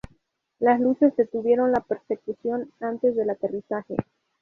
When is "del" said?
3.15-3.29